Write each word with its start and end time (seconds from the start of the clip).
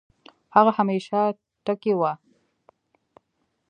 هغه 0.55 0.71
همېشه 0.79 1.19
ټکے 1.65 1.93
وۀ 1.99 2.11